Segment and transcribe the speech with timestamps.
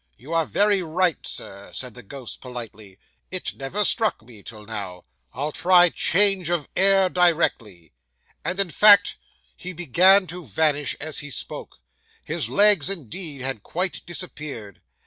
[0.17, 2.97] "You are very right, Sir," said the ghost politely,
[3.29, 7.93] "it never struck me till now; I'll try change of air directly"
[8.43, 9.17] and, in fact,
[9.55, 11.81] he began to vanish as he spoke;
[12.25, 14.81] his legs, indeed, had quite disappeared.